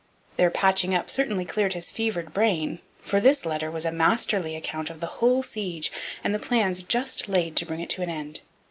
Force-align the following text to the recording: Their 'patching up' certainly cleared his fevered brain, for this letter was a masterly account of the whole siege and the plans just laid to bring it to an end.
Their 0.35 0.49
'patching 0.49 0.95
up' 0.95 1.11
certainly 1.11 1.45
cleared 1.45 1.73
his 1.73 1.91
fevered 1.91 2.33
brain, 2.33 2.79
for 3.03 3.19
this 3.21 3.45
letter 3.45 3.69
was 3.69 3.85
a 3.85 3.91
masterly 3.91 4.55
account 4.55 4.89
of 4.89 4.99
the 4.99 5.21
whole 5.21 5.43
siege 5.43 5.91
and 6.23 6.33
the 6.33 6.39
plans 6.39 6.81
just 6.81 7.29
laid 7.29 7.55
to 7.57 7.67
bring 7.67 7.81
it 7.81 7.89
to 7.91 8.01
an 8.01 8.09
end. 8.09 8.39